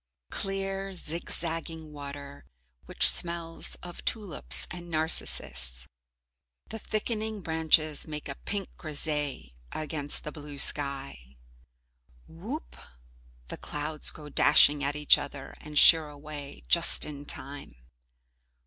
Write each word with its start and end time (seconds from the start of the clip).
Clear 0.31 0.95
zigzagging 0.95 1.91
water, 1.93 2.45
which 2.87 3.07
smells 3.07 3.75
of 3.83 4.03
tulips 4.03 4.65
and 4.71 4.89
narcissus. 4.89 5.85
The 6.69 6.79
thickening 6.79 7.41
branches 7.41 8.07
make 8.07 8.27
a 8.27 8.33
pink 8.33 8.67
'grisaille' 8.77 9.51
against 9.71 10.23
the 10.23 10.31
blue 10.31 10.57
sky. 10.57 11.35
Whoop! 12.27 12.77
The 13.49 13.57
clouds 13.57 14.09
go 14.09 14.27
dashing 14.27 14.83
at 14.83 14.95
each 14.95 15.19
other 15.19 15.53
and 15.61 15.77
sheer 15.77 16.07
away 16.07 16.63
just 16.67 17.05
in 17.05 17.25
time. 17.27 17.75